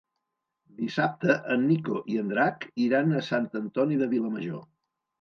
Dissabte 0.79 1.35
en 1.57 1.61
Nico 1.67 1.99
i 2.15 2.19
en 2.23 2.33
Drac 2.33 2.69
iran 2.89 3.15
a 3.15 3.25
Sant 3.31 3.49
Antoni 3.65 4.03
de 4.05 4.13
Vilamajor. 4.19 4.69